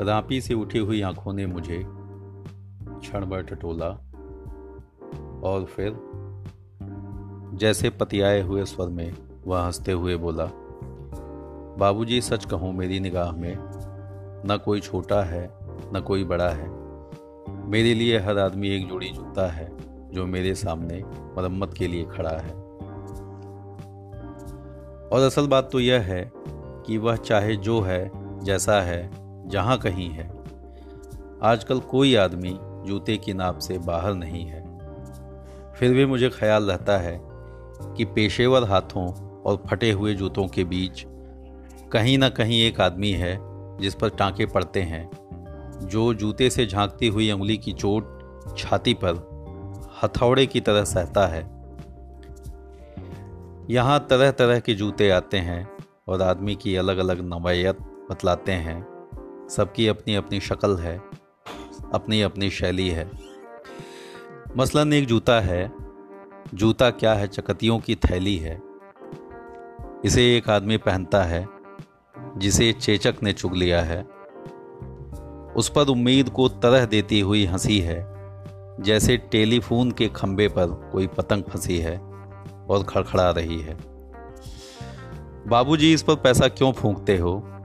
[0.00, 1.82] रापी से उठी हुई आँखों ने मुझे
[2.88, 3.88] क्षण भर टटोला
[5.44, 5.96] और फिर
[7.54, 9.14] जैसे पतियाए हुए स्वर में
[9.46, 10.50] वह हँसते हुए बोला,
[11.78, 13.56] बाबूजी, सच कहूँ, मेरी निगाह में
[14.46, 15.50] न कोई छोटा है,
[15.94, 16.68] न कोई बड़ा है।
[17.68, 19.76] मेरे लिए हर आदमी एक जोड़ी जूता है,
[20.12, 22.54] जो मेरे सामने मरम्मत के लिए खड़ा है।
[25.08, 26.32] और असल बात तो यह है
[26.86, 28.10] कि वह चाहे जो है,
[28.44, 29.19] जैसा है
[29.50, 30.28] जहाँ कहीं है।
[31.42, 34.62] आजकल कोई आदमी जूते की नाप से बाहर नहीं है।
[35.74, 37.18] फिर भी मुझे ख्याल रहता है
[37.96, 39.06] कि पेशेवर हाथों
[39.42, 41.04] और फटे हुए जूतों के बीच
[41.92, 43.38] कहीं ना कहीं एक आदमी है
[43.78, 45.08] जिस पर टांके पड़ते हैं,
[45.82, 49.28] जो जूते से झांकती हुई उंगली की चोट छाती पर
[50.02, 51.42] हथौड़े की तरह सहता है।
[53.70, 55.68] यहाँ तरह तरह के जूते आते हैं
[56.08, 57.78] और आदमी की अलग अलग नवायत
[58.10, 58.99] बतलाते हैं।
[59.50, 60.98] सबकी अपनी अपनी शक्ल है,
[61.94, 63.10] अपनी अपनी शैली है।
[64.56, 65.72] मसलन एक जूता है,
[66.54, 68.62] जूता क्या है चकतियों की थैली है।
[70.04, 71.48] इसे एक आदमी पहनता है,
[72.36, 74.02] जिसे चेचक ने चुग लिया है।
[75.56, 78.06] उस पर उम्मीद को तरह देती हुई हँसी है,
[78.80, 81.98] जैसे टेलीफोन के खंबे पर कोई पतंग फंसी है
[82.70, 83.78] और खड़खड़ा रही है।
[85.46, 87.56] बाबूजी, इस पर पैसा क्यों फूंकते हो?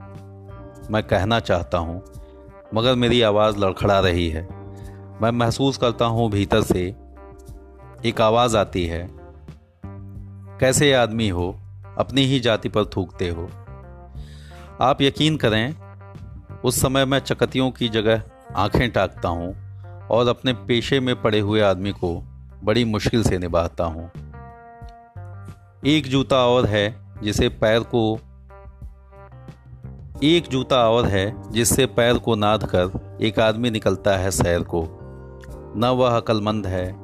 [0.90, 2.02] मैं कहना चाहता हूँ,
[2.74, 4.42] मगर मेरी आवाज़ लड़खड़ा रही है।
[5.22, 6.94] मैं महसूस करता हूँ भीतर से
[8.06, 9.08] एक आवाज़ आती है।
[10.60, 11.60] कैसे आदमी हो,
[11.98, 13.48] अपनी ही जाति पर थूकते हो?
[14.80, 15.74] आप यकीन करें,
[16.64, 18.22] उस समय मैं चकतियों की जगह
[18.56, 19.54] आँखें टाकता हूँ
[20.10, 22.22] और अपने पेशे में पड़े हुए आदमी को
[22.64, 24.10] बड़ी मुश्किल से निभाता हूँ।
[25.86, 28.18] एक जूता और है, जिसे पैर को
[30.24, 34.88] एक जूता और है, जिससे पैर को नाद कर एक आदमी निकलता है सैर को।
[35.76, 36.96] न वह अक्लमंद है,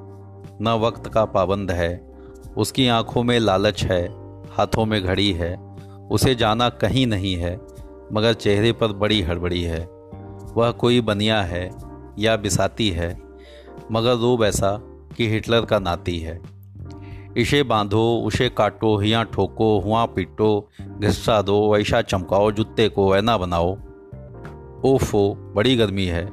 [0.61, 2.15] न वक्त का पाबंद है।
[2.57, 4.09] उसकी आँखों में लालच है,
[4.51, 5.77] हाथों में घड़ी है।
[6.11, 7.61] उसे जाना कहीं नहीं है,
[8.13, 9.89] मगर चेहरे पर बड़ी हड़बड़ी है।
[10.57, 11.71] वह कोई बनिया है
[12.19, 13.23] या बिसाती है,
[13.93, 14.81] मगर रूब ऐसा
[15.17, 16.62] कि हिटलर का नाती है।
[17.37, 20.69] इसे बांधो उसे काटो, हिया ठोको, हुआ पीटो,
[21.01, 23.79] घिस्सा दो वैसा चमकाओ, जूते को वैना बनाओ।
[24.85, 26.31] ओफो, बड़ी गर्मी है।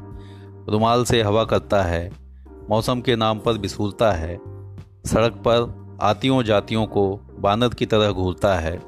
[0.70, 2.12] रुमाल से हवा करता है।
[2.70, 4.38] मौसम के नाम पर बिसूलता है।
[5.06, 8.82] सड़क पर आतियों जातियों को बानर की तरह घूरता है।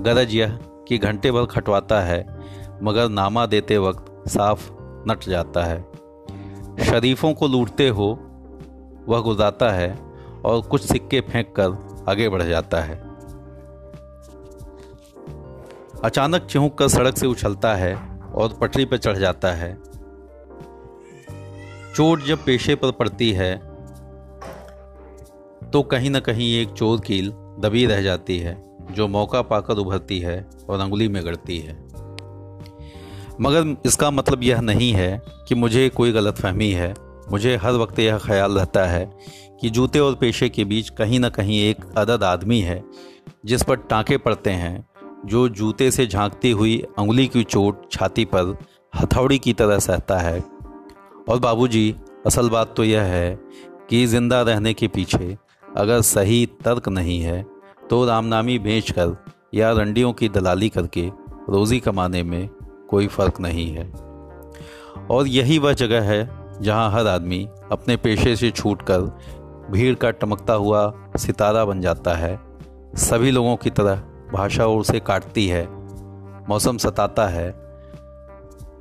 [0.00, 2.38] गरज यह कि घंटे भर खटवाता है,
[2.82, 5.88] मगर नामा देते वक्त साफ़ नट जाता है।
[6.84, 8.18] शरीफों को लूटते हो,
[9.08, 10.07] वह गुजारता है।
[10.48, 12.96] और कुछ सिक्के फेंक कर आगे बढ़ जाता है।
[16.04, 17.94] अचानक चिहुक कर सड़क से उछलता है
[18.34, 19.72] और पटरी पर चढ़ जाता है।
[21.96, 23.56] चोट जब पेशे पर पड़ती है
[25.72, 27.30] तो कहीं ना कहीं एक चोर कील
[27.60, 28.56] दबी रह जाती है,
[28.90, 31.74] जो मौका पाकर उभरती है और अंगुली में गड़ती है।
[33.40, 36.94] मगर इसका मतलब यह नहीं है कि मुझे कोई गलतफहमी है।
[37.30, 39.04] मुझे हर वक्त यह ख्याल रहता है
[39.60, 42.82] कि जूते और पेशे के बीच कहीं ना कहीं एक अदद आदमी है,
[43.46, 44.86] जिस पर टाँके पड़ते हैं,
[45.26, 48.56] जो जूते से झांकती हुई उंगली की चोट, छाती पर
[48.94, 50.38] हथौड़ी की तरह सहता है।
[51.28, 51.94] और बाबूजी,
[52.26, 53.38] असल बात तो यह है
[53.90, 55.36] कि ज़िंदा रहने के पीछे
[55.76, 57.42] अगर सही तर्क नहीं है
[57.90, 59.16] तो रामनामी बेच कर
[59.54, 61.06] या रंडियों की दलाली करके
[61.50, 62.48] रोज़ी कमाने में
[62.90, 63.90] कोई फ़र्क नहीं है।
[65.10, 66.22] और यही वह जगह है
[66.62, 69.00] जहाँ हर आदमी अपने पेशे से छूटकर
[69.70, 72.38] भीड़ का टमकता हुआ सितारा बन जाता है,
[72.98, 74.02] सभी लोगों की तरह
[74.32, 75.66] भाषा उसे काटती है,
[76.48, 77.48] मौसम सताता है।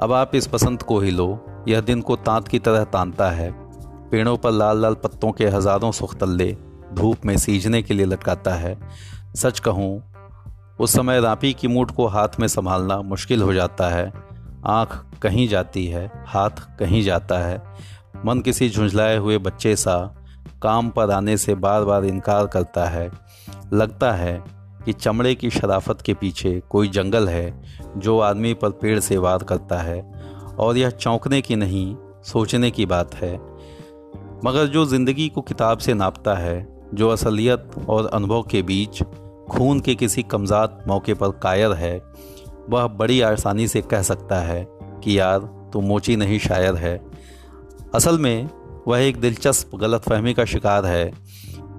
[0.01, 3.51] अब आप इस बसंत को ही लो, यह दिन को तांत की तरह तानता है,
[4.11, 6.55] पेड़ों पर लाल लाल पत्तों के हज़ारों सुख्तल्ले
[6.93, 8.77] धूप में सींचने के लिए लटकाता है।
[9.35, 10.03] सच कहूँ,
[10.79, 14.11] उस समय रापी की मूठ को हाथ में संभालना मुश्किल हो जाता है
[14.67, 16.49] आँख कहीं जाती है, हाथ
[16.79, 17.61] कहीं जाता है।
[18.25, 19.97] मन किसी झुंझलाए हुए बच्चे सा
[20.61, 23.09] काम पर आने से बार बार इनकार करता है।
[23.73, 24.43] लगता है
[24.85, 27.63] कि चमड़े की शराफत के पीछे कोई जंगल है
[27.97, 30.01] जो आदमी पर पेड़ से वार करता है
[30.59, 33.35] और यह चौंकने की नहीं, सोचने की बात है।
[34.45, 39.03] मगर जो ज़िंदगी को किताब से नापता है, जो असलियत और अनुभव के बीच
[39.49, 41.97] खून के किसी कमज़ात मौके पर कायर है
[42.69, 44.67] वह बड़ी आसानी से कह सकता है
[45.03, 45.39] कि यार
[45.73, 47.05] तो मोची नहीं शायर है।
[47.95, 48.49] असल में,
[48.87, 51.13] वह एक दिलचस्प गलतफहमी का शिकार है,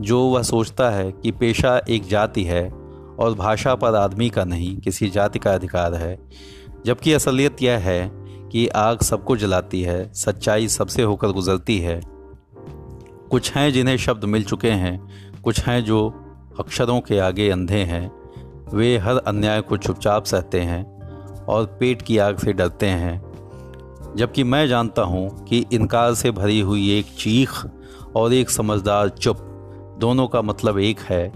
[0.00, 2.70] जो वह सोचता है कि पेशा एक जाति है
[3.18, 6.18] और भाषा पर आदमी का नहीं, किसी जाति का अधिकार है।
[6.86, 8.10] जबकि असलियत यह है
[8.52, 12.00] कि आग सबको जलाती है, सच्चाई सबसे होकर गुजरती है।
[13.30, 15.08] कुछ हैं जिन्हें शब्द मिल चुके हैं,
[15.42, 16.24] कुछ हैं जो
[16.60, 18.17] अक्षरों के आगे अंधे हैं।
[18.74, 20.98] वे हर अन्याय को चुपचाप सहते हैं
[21.44, 23.28] और पेट की आग से डरते हैं।
[24.16, 27.50] जबकि मैं जानता हूँ कि इनकार से भरी हुई एक चीख
[28.16, 29.36] और एक समझदार चुप
[29.98, 31.28] दोनों का मतलब एक है।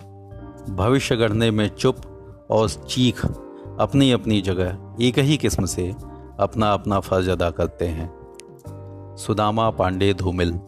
[0.70, 1.96] भविष्य गढ़ने में चुप
[2.50, 3.26] और चीख
[3.80, 5.94] अपनी अपनी जगह, एक ही किस्म से
[6.40, 8.22] अपना अपना फ़र्ज़ अदा करते हैं।
[9.18, 10.60] सुदामा पांडे धूमिल।